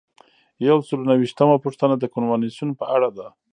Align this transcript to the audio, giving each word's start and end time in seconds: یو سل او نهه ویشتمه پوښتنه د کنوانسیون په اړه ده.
یو 0.67 0.77
سل 0.87 0.97
او 1.01 1.05
نهه 1.07 1.15
ویشتمه 1.21 1.57
پوښتنه 1.65 1.95
د 1.97 2.03
کنوانسیون 2.13 2.69
په 2.79 2.85
اړه 2.95 3.09
ده. 3.17 3.27